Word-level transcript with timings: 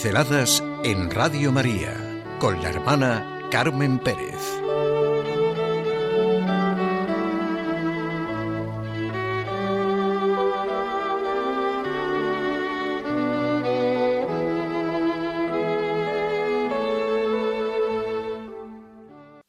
Pinceladas 0.00 0.62
en 0.84 1.10
Radio 1.10 1.50
María 1.50 1.92
con 2.38 2.62
la 2.62 2.68
hermana 2.68 3.48
Carmen 3.50 3.98
Pérez. 3.98 4.36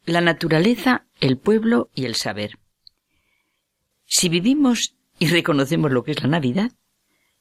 La 0.06 0.22
naturaleza, 0.22 1.06
el 1.22 1.38
pueblo 1.38 1.92
y 1.94 2.06
el 2.06 2.16
saber. 2.16 2.58
Si 4.06 4.30
vivimos 4.30 4.96
y 5.20 5.28
reconocemos 5.28 5.92
lo 5.92 6.04
que 6.04 6.14
es 6.14 6.24
la 6.24 6.30
Navidad, 6.30 6.72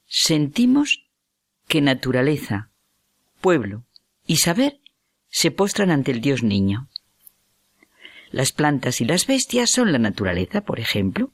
sentimos 0.05 1.09
que 1.69 1.81
naturaleza, 1.81 2.71
pueblo 3.41 3.85
y 4.27 4.37
saber 4.37 4.81
se 5.29 5.51
postran 5.51 5.91
ante 5.91 6.11
el 6.11 6.21
Dios 6.21 6.43
niño. 6.43 6.89
Las 8.31 8.53
plantas 8.53 9.01
y 9.01 9.05
las 9.05 9.27
bestias 9.27 9.71
son 9.71 9.93
la 9.93 9.99
naturaleza, 9.99 10.63
por 10.63 10.81
ejemplo. 10.81 11.33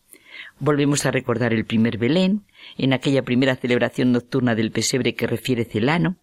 Volvemos 0.59 1.07
a 1.07 1.11
recordar 1.11 1.53
el 1.53 1.65
primer 1.65 1.99
Belén, 1.99 2.45
en 2.79 2.93
aquella 2.93 3.23
primera 3.23 3.57
celebración 3.57 4.13
nocturna 4.13 4.55
del 4.55 4.71
pesebre 4.71 5.15
que 5.15 5.27
refiere 5.27 5.65
Celano, 5.65 6.17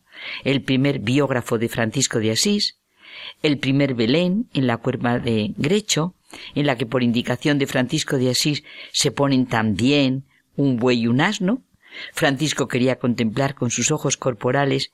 el 0.44 0.62
primer 0.62 1.00
biógrafo 1.00 1.58
de 1.58 1.70
Francisco 1.70 2.20
de 2.20 2.32
Asís, 2.32 2.80
el 3.44 3.58
primer 3.58 3.94
Belén 3.94 4.50
en 4.54 4.68
la 4.68 4.78
cuerva 4.78 5.20
de 5.20 5.54
Grecho, 5.58 6.16
en 6.56 6.66
la 6.66 6.78
que 6.78 6.86
por 6.86 7.04
indicación 7.04 7.58
de 7.58 7.68
Francisco 7.68 8.18
de 8.18 8.30
Asís 8.30 8.64
se 8.92 9.12
ponen 9.12 9.46
también 9.46 10.26
un 10.56 10.78
buey 10.78 11.02
y 11.02 11.08
un 11.08 11.22
asno. 11.22 11.64
Francisco 12.14 12.68
quería 12.68 13.00
contemplar 13.00 13.56
con 13.56 13.70
sus 13.70 13.92
ojos 13.92 14.16
corporales 14.16 14.92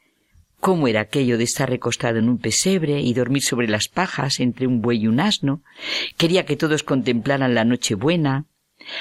cómo 0.59 0.87
era 0.87 1.01
aquello 1.01 1.37
de 1.37 1.43
estar 1.43 1.69
recostado 1.69 2.19
en 2.19 2.29
un 2.29 2.37
pesebre 2.37 2.99
y 3.01 3.13
dormir 3.13 3.43
sobre 3.43 3.67
las 3.67 3.87
pajas 3.87 4.39
entre 4.39 4.67
un 4.67 4.81
buey 4.81 5.03
y 5.03 5.07
un 5.07 5.19
asno. 5.19 5.61
Quería 6.17 6.45
que 6.45 6.57
todos 6.57 6.83
contemplaran 6.83 7.55
la 7.55 7.65
Nochebuena, 7.65 8.45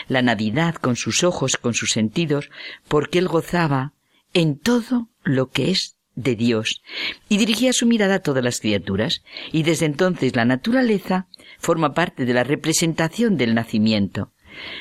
la 0.08 0.22
Navidad 0.22 0.74
con 0.74 0.96
sus 0.96 1.24
ojos, 1.24 1.56
con 1.56 1.74
sus 1.74 1.90
sentidos, 1.90 2.50
porque 2.88 3.18
él 3.18 3.28
gozaba 3.28 3.92
en 4.34 4.58
todo 4.58 5.08
lo 5.24 5.50
que 5.50 5.70
es 5.70 5.96
de 6.14 6.34
Dios 6.34 6.82
y 7.28 7.36
dirigía 7.36 7.72
su 7.72 7.86
mirada 7.86 8.16
a 8.16 8.20
todas 8.20 8.42
las 8.42 8.60
criaturas, 8.60 9.22
y 9.52 9.62
desde 9.62 9.86
entonces 9.86 10.34
la 10.34 10.44
naturaleza 10.44 11.28
forma 11.58 11.94
parte 11.94 12.24
de 12.24 12.34
la 12.34 12.42
representación 12.42 13.36
del 13.36 13.54
nacimiento. 13.54 14.32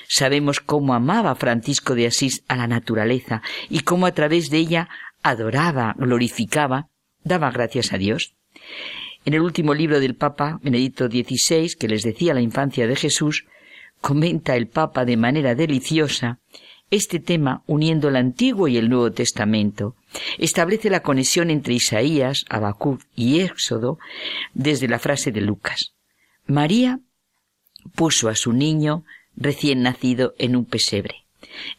Sabemos 0.08 0.62
cómo 0.62 0.94
amaba 0.94 1.36
Francisco 1.36 1.96
de 1.96 2.08
Asís 2.08 2.44
a 2.48 2.56
la 2.56 2.68
naturaleza 2.68 3.42
y 3.70 3.82
cómo 3.82 4.06
a 4.06 4.14
través 4.14 4.50
de 4.50 4.58
ella 4.58 4.90
adoraba, 5.26 5.96
glorificaba, 5.98 6.88
daba 7.24 7.50
gracias 7.50 7.92
a 7.94 7.98
Dios. 7.98 8.36
En 9.26 9.34
el 9.34 9.42
último 9.42 9.74
libro 9.74 10.00
del 10.00 10.16
Papa 10.16 10.60
Benedicto 10.62 11.08
XVI, 11.08 11.76
que 11.80 11.88
les 11.88 12.04
decía 12.04 12.36
la 12.36 12.42
infancia 12.42 12.86
de 12.86 12.96
Jesús, 12.96 13.46
comenta 14.02 14.56
el 14.56 14.68
Papa 14.68 15.04
de 15.04 15.18
manera 15.18 15.56
deliciosa 15.56 16.40
este 16.92 17.20
tema 17.20 17.64
uniendo 17.66 18.10
el 18.10 18.18
Antiguo 18.18 18.68
y 18.68 18.78
el 18.78 18.88
Nuevo 18.88 19.12
Testamento. 19.12 19.96
Establece 20.38 20.92
la 20.92 21.02
conexión 21.02 21.50
entre 21.50 21.74
Isaías, 21.74 22.46
Habacuc 22.48 23.02
y 23.16 23.40
Éxodo 23.40 23.98
desde 24.54 24.88
la 24.88 25.00
frase 25.00 25.32
de 25.32 25.42
Lucas. 25.42 25.94
María 26.46 27.00
puso 27.96 28.30
a 28.30 28.36
su 28.36 28.54
niño 28.54 29.04
recién 29.36 29.82
nacido 29.82 30.36
en 30.38 30.56
un 30.56 30.66
pesebre. 30.66 31.26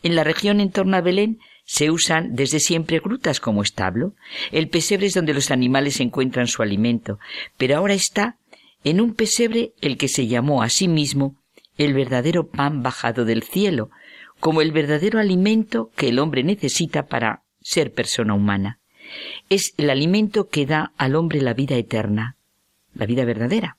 En 0.03 0.17
la 0.17 0.25
región 0.25 0.61
en 0.61 0.73
torno 0.73 0.97
a 0.97 1.01
Belén 1.01 1.39
se 1.67 1.91
usan 1.91 2.35
desde 2.35 2.61
siempre 2.61 3.01
grutas 3.01 3.41
como 3.41 3.63
establo. 3.63 4.15
El 4.53 4.69
pesebre 4.69 5.07
es 5.07 5.15
donde 5.15 5.35
los 5.35 5.51
animales 5.51 6.01
encuentran 6.01 6.47
su 6.47 6.63
alimento, 6.63 7.19
pero 7.59 7.77
ahora 7.77 7.95
está 7.95 8.39
en 8.85 9.01
un 9.01 9.15
pesebre 9.15 9.73
el 9.81 9.99
que 9.99 10.09
se 10.09 10.29
llamó 10.29 10.63
a 10.63 10.71
sí 10.71 10.89
mismo 10.89 11.37
el 11.77 11.93
verdadero 11.93 12.47
pan 12.49 12.83
bajado 12.83 13.25
del 13.25 13.43
cielo, 13.43 13.91
como 14.39 14.63
el 14.63 14.71
verdadero 14.71 15.19
alimento 15.19 15.91
que 15.97 16.09
el 16.09 16.21
hombre 16.21 16.45
necesita 16.45 17.07
para 17.07 17.43
ser 17.61 17.93
persona 17.93 18.35
humana. 18.35 18.79
Es 19.51 19.75
el 19.77 19.91
alimento 19.91 20.49
que 20.49 20.67
da 20.67 20.93
al 20.97 21.17
hombre 21.17 21.41
la 21.41 21.53
vida 21.53 21.77
eterna, 21.77 22.37
la 22.95 23.07
vida 23.07 23.25
verdadera. 23.25 23.77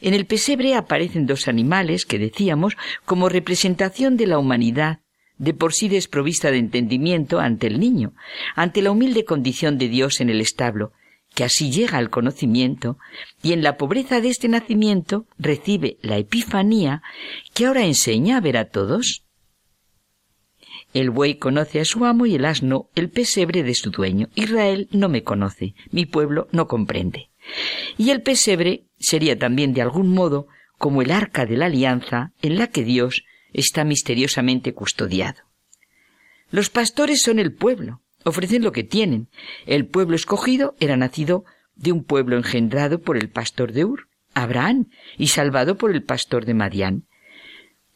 En 0.00 0.14
el 0.14 0.26
pesebre 0.26 0.74
aparecen 0.74 1.26
dos 1.26 1.48
animales 1.48 2.06
que 2.06 2.18
decíamos 2.18 2.76
como 3.04 3.28
representación 3.28 4.16
de 4.16 4.26
la 4.26 4.38
humanidad 4.38 5.00
de 5.38 5.54
por 5.54 5.72
sí 5.72 5.88
desprovista 5.88 6.50
de 6.50 6.58
entendimiento 6.58 7.40
ante 7.40 7.66
el 7.66 7.80
niño, 7.80 8.14
ante 8.54 8.82
la 8.82 8.90
humilde 8.90 9.24
condición 9.24 9.78
de 9.78 9.88
Dios 9.88 10.20
en 10.20 10.30
el 10.30 10.40
establo, 10.40 10.92
que 11.34 11.44
así 11.44 11.70
llega 11.70 11.98
al 11.98 12.10
conocimiento 12.10 12.98
y 13.42 13.52
en 13.52 13.62
la 13.62 13.76
pobreza 13.76 14.20
de 14.20 14.28
este 14.28 14.48
nacimiento 14.48 15.26
recibe 15.38 15.98
la 16.00 16.16
epifanía 16.16 17.02
que 17.52 17.66
ahora 17.66 17.84
enseña 17.84 18.36
a 18.36 18.40
ver 18.40 18.56
a 18.56 18.66
todos. 18.66 19.24
El 20.92 21.10
buey 21.10 21.38
conoce 21.38 21.80
a 21.80 21.84
su 21.84 22.04
amo 22.04 22.24
y 22.26 22.36
el 22.36 22.44
asno 22.44 22.88
el 22.94 23.10
pesebre 23.10 23.64
de 23.64 23.74
su 23.74 23.90
dueño. 23.90 24.28
Israel 24.36 24.88
no 24.92 25.08
me 25.08 25.24
conoce, 25.24 25.74
mi 25.90 26.06
pueblo 26.06 26.46
no 26.52 26.68
comprende. 26.68 27.30
Y 27.98 28.10
el 28.10 28.22
pesebre 28.22 28.84
sería 28.96 29.36
también 29.36 29.74
de 29.74 29.82
algún 29.82 30.08
modo 30.08 30.46
como 30.78 31.02
el 31.02 31.10
arca 31.10 31.46
de 31.46 31.56
la 31.56 31.66
alianza 31.66 32.32
en 32.42 32.58
la 32.58 32.68
que 32.68 32.84
Dios 32.84 33.24
está 33.54 33.84
misteriosamente 33.84 34.74
custodiado. 34.74 35.40
Los 36.50 36.68
pastores 36.68 37.22
son 37.22 37.38
el 37.38 37.54
pueblo, 37.54 38.02
ofrecen 38.24 38.62
lo 38.62 38.72
que 38.72 38.84
tienen. 38.84 39.28
El 39.64 39.86
pueblo 39.86 40.14
escogido 40.14 40.76
era 40.78 40.96
nacido 40.96 41.44
de 41.74 41.92
un 41.92 42.04
pueblo 42.04 42.36
engendrado 42.36 43.00
por 43.00 43.16
el 43.16 43.30
pastor 43.30 43.72
de 43.72 43.84
Ur, 43.84 44.08
Abraham, 44.34 44.90
y 45.16 45.28
salvado 45.28 45.76
por 45.76 45.90
el 45.90 46.02
pastor 46.02 46.44
de 46.44 46.54
Madián. 46.54 47.06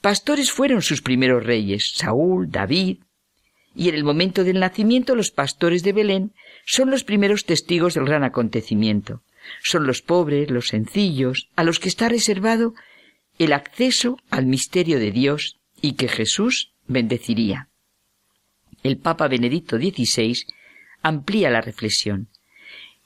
Pastores 0.00 0.52
fueron 0.52 0.80
sus 0.82 1.02
primeros 1.02 1.44
reyes, 1.44 1.92
Saúl, 1.94 2.50
David, 2.50 2.98
y 3.74 3.88
en 3.88 3.94
el 3.94 4.04
momento 4.04 4.44
del 4.44 4.60
nacimiento 4.60 5.14
los 5.14 5.30
pastores 5.30 5.82
de 5.82 5.92
Belén 5.92 6.32
son 6.64 6.90
los 6.90 7.04
primeros 7.04 7.44
testigos 7.44 7.94
del 7.94 8.06
gran 8.06 8.24
acontecimiento. 8.24 9.22
Son 9.62 9.86
los 9.86 10.02
pobres, 10.02 10.50
los 10.50 10.68
sencillos, 10.68 11.48
a 11.56 11.64
los 11.64 11.78
que 11.78 11.88
está 11.88 12.08
reservado 12.08 12.74
el 13.38 13.52
acceso 13.52 14.18
al 14.30 14.46
misterio 14.46 14.98
de 14.98 15.12
Dios 15.12 15.58
y 15.80 15.92
que 15.92 16.08
Jesús 16.08 16.72
bendeciría. 16.86 17.68
El 18.82 18.98
Papa 18.98 19.28
Benedicto 19.28 19.76
XVI 19.76 20.34
amplía 21.02 21.50
la 21.50 21.60
reflexión. 21.60 22.28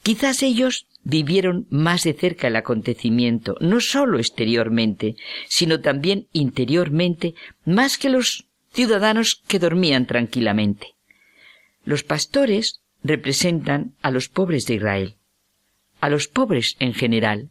Quizás 0.02 0.42
ellos 0.42 0.86
vivieron 1.04 1.66
más 1.70 2.02
de 2.02 2.14
cerca 2.14 2.48
el 2.48 2.56
acontecimiento, 2.56 3.56
no 3.60 3.80
sólo 3.80 4.18
exteriormente, 4.18 5.16
sino 5.48 5.80
también 5.80 6.28
interiormente, 6.32 7.34
más 7.64 7.98
que 7.98 8.08
los 8.08 8.46
ciudadanos 8.72 9.42
que 9.46 9.58
dormían 9.58 10.06
tranquilamente. 10.06 10.94
Los 11.84 12.04
pastores 12.04 12.80
representan 13.02 13.94
a 14.02 14.10
los 14.10 14.28
pobres 14.28 14.66
de 14.66 14.74
Israel, 14.74 15.16
a 16.00 16.08
los 16.08 16.28
pobres 16.28 16.76
en 16.78 16.94
general, 16.94 17.50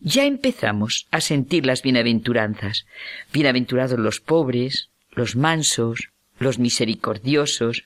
ya 0.00 0.24
empezamos 0.24 1.06
a 1.10 1.20
sentir 1.20 1.64
las 1.66 1.82
bienaventuranzas. 1.82 2.86
Bienaventurados 3.32 3.98
los 3.98 4.20
pobres, 4.20 4.90
los 5.12 5.36
mansos, 5.36 6.10
los 6.38 6.58
misericordiosos, 6.58 7.84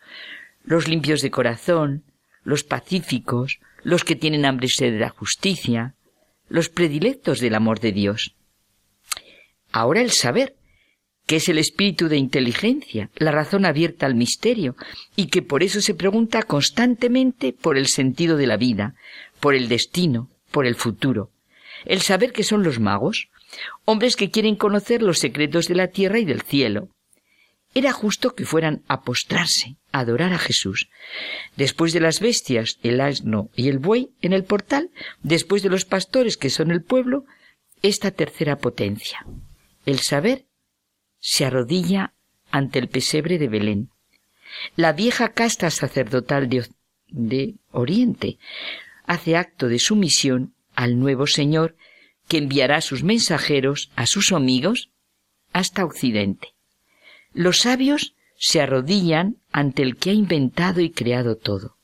los 0.64 0.88
limpios 0.88 1.22
de 1.22 1.30
corazón, 1.30 2.02
los 2.42 2.64
pacíficos, 2.64 3.60
los 3.84 4.04
que 4.04 4.16
tienen 4.16 4.44
hambre 4.44 4.66
y 4.66 4.70
sed 4.70 4.92
de 4.92 4.98
la 4.98 5.10
justicia, 5.10 5.94
los 6.48 6.68
predilectos 6.68 7.40
del 7.40 7.54
amor 7.54 7.78
de 7.80 7.92
Dios. 7.92 8.34
Ahora 9.70 10.00
el 10.00 10.10
saber, 10.10 10.56
que 11.26 11.36
es 11.36 11.48
el 11.48 11.58
espíritu 11.58 12.08
de 12.08 12.16
inteligencia, 12.16 13.10
la 13.16 13.30
razón 13.30 13.66
abierta 13.66 14.06
al 14.06 14.14
misterio, 14.14 14.76
y 15.14 15.26
que 15.26 15.42
por 15.42 15.62
eso 15.62 15.80
se 15.82 15.94
pregunta 15.94 16.42
constantemente 16.42 17.52
por 17.52 17.76
el 17.76 17.86
sentido 17.86 18.36
de 18.36 18.46
la 18.46 18.56
vida, 18.56 18.94
por 19.40 19.54
el 19.54 19.68
destino, 19.68 20.30
por 20.50 20.66
el 20.66 20.74
futuro 20.74 21.30
el 21.84 22.00
saber 22.02 22.32
que 22.32 22.44
son 22.44 22.62
los 22.62 22.80
magos, 22.80 23.28
hombres 23.84 24.16
que 24.16 24.30
quieren 24.30 24.56
conocer 24.56 25.02
los 25.02 25.18
secretos 25.18 25.68
de 25.68 25.74
la 25.74 25.88
tierra 25.88 26.18
y 26.18 26.24
del 26.24 26.42
cielo. 26.42 26.88
Era 27.74 27.92
justo 27.92 28.34
que 28.34 28.44
fueran 28.44 28.82
a 28.88 29.02
postrarse, 29.02 29.76
a 29.92 30.00
adorar 30.00 30.32
a 30.32 30.38
Jesús. 30.38 30.88
Después 31.56 31.92
de 31.92 32.00
las 32.00 32.20
bestias, 32.20 32.78
el 32.82 33.00
asno 33.00 33.50
y 33.54 33.68
el 33.68 33.78
buey 33.78 34.10
en 34.22 34.32
el 34.32 34.44
portal, 34.44 34.90
después 35.22 35.62
de 35.62 35.68
los 35.68 35.84
pastores 35.84 36.36
que 36.36 36.50
son 36.50 36.70
el 36.70 36.82
pueblo, 36.82 37.24
esta 37.82 38.10
tercera 38.10 38.56
potencia. 38.56 39.24
El 39.84 40.00
saber 40.00 40.46
se 41.20 41.44
arrodilla 41.44 42.14
ante 42.50 42.78
el 42.78 42.88
pesebre 42.88 43.38
de 43.38 43.48
Belén. 43.48 43.90
La 44.76 44.92
vieja 44.92 45.32
casta 45.32 45.70
sacerdotal 45.70 46.48
de, 46.48 46.68
de 47.08 47.54
Oriente 47.70 48.38
hace 49.04 49.36
acto 49.36 49.68
de 49.68 49.78
sumisión 49.78 50.54
al 50.78 51.00
nuevo 51.00 51.26
Señor 51.26 51.74
que 52.28 52.38
enviará 52.38 52.80
sus 52.80 53.02
mensajeros 53.02 53.90
a 53.96 54.06
sus 54.06 54.30
amigos 54.30 54.90
hasta 55.52 55.84
Occidente. 55.84 56.54
Los 57.34 57.62
sabios 57.62 58.14
se 58.36 58.60
arrodillan 58.60 59.38
ante 59.50 59.82
el 59.82 59.96
que 59.96 60.10
ha 60.10 60.12
inventado 60.12 60.80
y 60.80 60.90
creado 60.90 61.36
todo. 61.36 61.76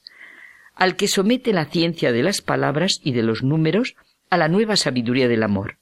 al 0.76 0.96
que 0.96 1.06
somete 1.06 1.52
la 1.52 1.66
ciencia 1.66 2.10
de 2.12 2.22
las 2.22 2.40
palabras 2.40 3.00
y 3.02 3.12
de 3.12 3.22
los 3.22 3.42
números 3.44 3.94
a 4.30 4.36
la 4.36 4.48
nueva 4.48 4.76
sabiduría 4.76 5.28
del 5.28 5.44
amor. 5.44 5.78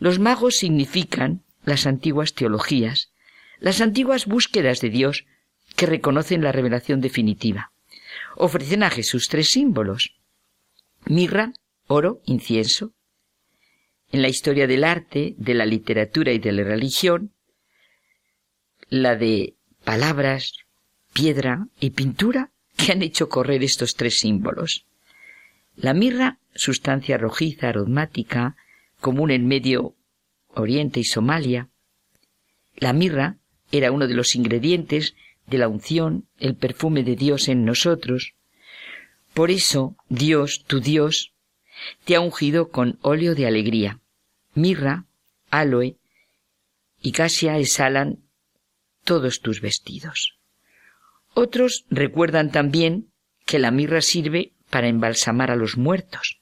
Los 0.00 0.18
magos 0.18 0.56
significan 0.56 1.42
las 1.64 1.86
antiguas 1.86 2.34
teologías, 2.34 3.12
las 3.60 3.80
antiguas 3.80 4.26
búsquedas 4.26 4.80
de 4.80 4.90
Dios 4.90 5.24
que 5.76 5.86
reconocen 5.86 6.42
la 6.42 6.50
revelación 6.50 7.00
definitiva. 7.00 7.70
Ofrecen 8.36 8.82
a 8.82 8.90
Jesús 8.90 9.28
tres 9.28 9.50
símbolos. 9.50 10.14
Mirra, 11.04 11.52
oro, 11.88 12.20
incienso. 12.24 12.92
En 14.12 14.22
la 14.22 14.28
historia 14.28 14.66
del 14.66 14.84
arte, 14.84 15.34
de 15.36 15.54
la 15.54 15.66
literatura 15.66 16.32
y 16.32 16.38
de 16.38 16.52
la 16.52 16.62
religión, 16.62 17.32
la 18.88 19.16
de 19.16 19.56
palabras, 19.84 20.52
piedra 21.12 21.66
y 21.80 21.90
pintura 21.90 22.52
que 22.76 22.92
han 22.92 23.02
hecho 23.02 23.28
correr 23.28 23.62
estos 23.64 23.96
tres 23.96 24.20
símbolos. 24.20 24.86
La 25.76 25.94
mirra, 25.94 26.38
sustancia 26.54 27.18
rojiza, 27.18 27.68
aromática, 27.68 28.56
común 29.00 29.30
en 29.30 29.46
Medio 29.46 29.94
Oriente 30.48 31.00
y 31.00 31.04
Somalia. 31.04 31.68
La 32.76 32.92
mirra 32.92 33.38
era 33.70 33.92
uno 33.92 34.06
de 34.06 34.14
los 34.14 34.34
ingredientes 34.34 35.14
de 35.46 35.58
la 35.58 35.68
unción, 35.68 36.28
el 36.38 36.56
perfume 36.56 37.02
de 37.02 37.16
Dios 37.16 37.48
en 37.48 37.64
nosotros. 37.64 38.34
Por 39.34 39.50
eso 39.50 39.96
Dios, 40.08 40.64
tu 40.66 40.80
Dios, 40.80 41.32
te 42.04 42.16
ha 42.16 42.20
ungido 42.20 42.70
con 42.70 42.98
óleo 43.02 43.34
de 43.34 43.46
alegría. 43.46 44.00
Mirra, 44.54 45.06
aloe 45.50 45.96
y 47.00 47.12
casia 47.12 47.58
exhalan 47.58 48.18
todos 49.04 49.40
tus 49.40 49.60
vestidos. 49.60 50.38
Otros 51.34 51.84
recuerdan 51.90 52.50
también 52.50 53.12
que 53.46 53.58
la 53.58 53.70
mirra 53.70 54.02
sirve 54.02 54.52
para 54.70 54.88
embalsamar 54.88 55.50
a 55.50 55.56
los 55.56 55.76
muertos. 55.76 56.40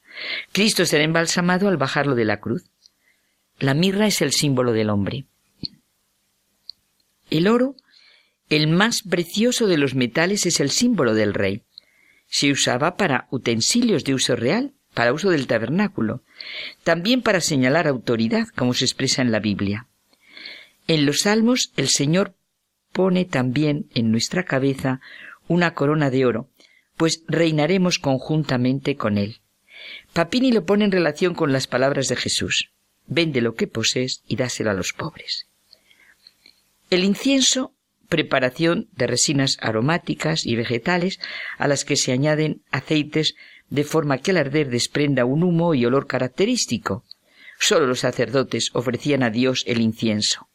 Cristo 0.53 0.87
será 0.87 1.05
embalsamado 1.05 1.69
al 1.69 1.77
bajarlo 1.77 2.15
de 2.15 2.25
la 2.25 2.41
cruz. 2.41 2.65
La 3.59 3.75
mirra 3.75 4.07
es 4.07 4.23
el 4.23 4.33
símbolo 4.33 4.73
del 4.73 4.91
hombre. 4.91 5.27
El 7.31 7.49
oro, 7.49 7.77
el 8.49 8.69
más 8.69 9.03
precioso 9.03 9.67
de 9.67 9.79
los 9.79 9.95
metales, 9.95 10.47
es 10.47 10.61
el 10.61 10.71
símbolo 10.71 11.15
del 11.15 11.35
rey. 11.35 11.63
Se 12.29 12.51
usaba 12.51 12.97
para 12.97 13.29
utensilios 13.31 14.05
de 14.05 14.15
uso 14.15 14.37
real, 14.37 14.75
para 14.97 15.13
uso 15.13 15.29
del 15.29 15.47
tabernáculo, 15.47 16.23
también 16.83 17.21
para 17.21 17.43
señalar 17.43 17.87
autoridad, 17.87 18.49
como 18.57 18.73
se 18.73 18.87
expresa 18.87 19.21
en 19.21 19.31
la 19.31 19.41
Biblia. 19.41 19.89
En 20.89 21.05
los 21.05 21.21
salmos 21.21 21.71
el 21.77 21.89
Señor 21.89 22.35
pone 22.93 23.27
también 23.27 23.91
en 23.95 24.11
nuestra 24.11 24.45
cabeza 24.45 25.03
una 25.49 25.75
corona 25.75 26.09
de 26.09 26.25
oro, 26.25 26.49
pues 26.97 27.25
reinaremos 27.29 27.99
conjuntamente 27.99 28.97
con 28.97 29.19
Él. 29.19 29.43
Papini 30.15 30.51
lo 30.51 30.65
pone 30.65 30.87
en 30.87 30.93
relación 30.93 31.35
con 31.35 31.53
las 31.53 31.67
palabras 31.67 32.09
de 32.09 32.17
Jesús. 32.17 32.71
Vende 33.07 33.43
lo 33.43 33.55
que 33.55 33.67
posees 33.67 34.23
y 34.27 34.37
dáselo 34.37 34.71
a 34.71 34.75
los 34.75 34.95
pobres. 34.95 35.47
El 36.89 37.05
incienso, 37.05 37.75
preparación 38.09 38.89
de 38.93 39.07
resinas 39.07 39.59
aromáticas 39.61 40.47
y 40.47 40.57
vegetales 40.57 41.21
a 41.59 41.69
las 41.69 41.85
que 41.85 41.97
se 41.97 42.13
añaden 42.13 42.63
aceites 42.71 43.35
de 43.71 43.85
forma 43.85 44.19
que 44.19 44.31
al 44.31 44.39
arder 44.39 44.71
desprenda 44.71 45.25
un 45.25 45.43
humo 45.43 45.75
y 45.75 45.85
olor 45.85 46.07
característico. 46.07 47.05
Sólo 47.59 47.87
los 47.87 48.01
sacerdotes 48.01 48.71
ofrecían 48.75 49.23
a 49.23 49.31
Dios 49.31 49.65
el 49.67 49.81
incienso. 49.81 50.49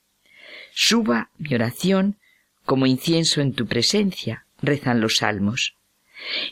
Suba 0.74 1.32
mi 1.38 1.54
oración 1.54 2.18
como 2.66 2.86
incienso 2.86 3.42
en 3.42 3.54
tu 3.54 3.66
presencia, 3.66 4.46
rezan 4.62 5.02
los 5.02 5.18
salmos. 5.18 5.76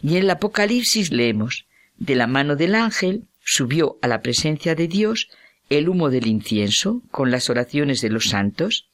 Y 0.02 0.18
en 0.18 0.24
el 0.24 0.30
Apocalipsis 0.30 1.12
leemos, 1.12 1.68
de 1.98 2.16
la 2.16 2.28
mano 2.28 2.56
del 2.56 2.76
ángel 2.76 3.26
subió 3.44 3.98
a 4.02 4.08
la 4.08 4.22
presencia 4.22 4.76
de 4.76 4.88
Dios 4.88 5.30
el 5.70 5.88
humo 5.88 6.10
del 6.10 6.28
incienso 6.28 7.04
con 7.12 7.32
las 7.32 7.50
oraciones 7.50 8.02
de 8.02 8.10
los 8.10 8.30
santos. 8.30 8.90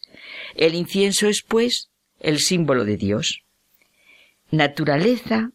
El 0.56 0.76
incienso 0.76 1.28
es, 1.28 1.42
pues, 1.42 1.90
el 2.20 2.40
símbolo 2.40 2.84
de 2.84 2.98
Dios. 2.98 3.44
Naturaleza, 4.52 5.52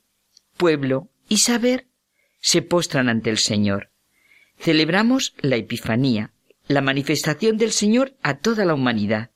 pueblo 0.56 1.09
y 1.29 1.39
saber 1.39 1.87
se 2.41 2.63
postran 2.63 3.09
ante 3.09 3.31
el 3.31 3.39
Señor. 3.39 3.91
Celebramos 4.59 5.35
la 5.41 5.57
Epifanía, 5.57 6.33
la 6.67 6.81
manifestación 6.81 7.57
del 7.57 7.73
Señor 7.73 8.15
a 8.23 8.39
toda 8.39 8.65
la 8.65 8.75
humanidad. 8.75 9.31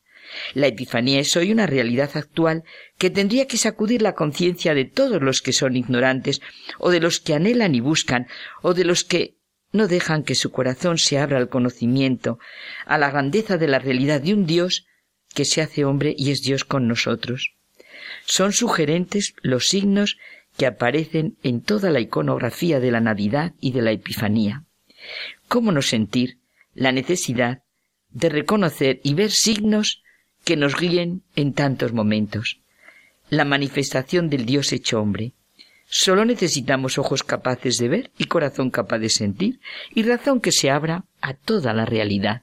La 0.55 0.67
Epifanía 0.67 1.21
es 1.21 1.37
hoy 1.37 1.53
una 1.53 1.67
realidad 1.67 2.11
actual 2.15 2.65
que 2.99 3.11
tendría 3.11 3.47
que 3.47 3.59
sacudir 3.59 4.03
la 4.03 4.15
conciencia 4.15 4.75
de 4.75 4.85
todos 4.85 5.23
los 5.23 5.43
que 5.43 5.53
son 5.53 5.77
ignorantes, 5.77 6.41
o 6.79 6.91
de 6.91 7.01
los 7.01 7.21
que 7.21 7.35
anhelan 7.35 7.75
y 7.75 7.81
buscan, 7.81 8.27
o 8.63 8.75
de 8.75 8.85
los 8.85 9.05
que 9.05 9.37
no 9.73 9.89
dejan 9.89 10.23
que 10.23 10.35
su 10.35 10.51
corazón 10.51 10.99
se 10.99 11.19
abra 11.19 11.39
al 11.39 11.49
conocimiento, 11.49 12.39
a 12.87 12.97
la 12.99 13.11
grandeza 13.11 13.59
de 13.59 13.69
la 13.69 13.79
realidad 13.79 14.21
de 14.21 14.33
un 14.33 14.47
Dios 14.47 14.87
que 15.35 15.45
se 15.45 15.61
hace 15.63 15.85
hombre 15.85 16.15
y 16.17 16.31
es 16.31 16.43
Dios 16.43 16.65
con 16.65 16.87
nosotros. 16.87 17.55
Son 18.25 18.53
sugerentes 18.53 19.35
los 19.43 19.69
signos 19.69 20.17
que 20.57 20.67
aparecen 20.67 21.37
en 21.43 21.61
toda 21.63 21.91
la 21.91 22.01
iconografía 22.01 22.81
de 22.81 22.91
la 22.91 23.01
Navidad 23.01 23.55
y 23.61 23.73
de 23.73 23.83
la 23.83 23.93
Epifanía. 23.93 24.65
¿Cómo 25.49 25.73
no 25.73 25.83
sentir 25.83 26.39
la 26.75 26.93
necesidad 26.93 27.63
de 28.11 28.29
reconocer 28.29 29.01
y 29.03 29.15
ver 29.15 29.31
signos 29.31 30.03
que 30.45 30.57
nos 30.57 30.79
guíen 30.79 31.23
en 31.37 31.53
tantos 31.53 31.93
momentos. 31.93 32.61
La 33.31 33.45
manifestación 33.45 34.29
del 34.29 34.45
Dios 34.45 34.73
hecho 34.73 35.01
hombre. 35.01 35.33
Solo 35.87 36.25
necesitamos 36.25 36.99
ojos 36.99 37.23
capaces 37.23 37.77
de 37.79 37.89
ver 37.89 38.11
y 38.19 38.25
corazón 38.25 38.71
capaz 38.71 38.99
de 38.99 39.09
sentir 39.09 39.61
y 39.95 40.03
razón 40.03 40.41
que 40.41 40.53
se 40.53 40.71
abra 40.71 41.05
a 41.21 41.35
toda 41.35 41.73
la 41.73 41.87
realidad. 41.87 42.43